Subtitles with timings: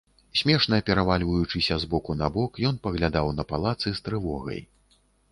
[0.39, 4.59] Смешна перавальваючыся з боку на бок, ён паглядаў на палацы з трывогай.